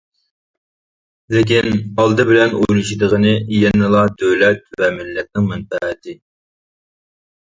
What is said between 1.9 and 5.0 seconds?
ئالدى بىلەن ئويلىشىدىغىنى يەنىلا دۆلەت ۋە